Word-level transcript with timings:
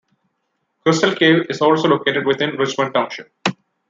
Crystal 0.81 1.13
Cave 1.13 1.45
is 1.51 1.61
also 1.61 1.87
located 1.87 2.25
within 2.25 2.57
Richmond 2.57 2.91
Township. 2.95 3.31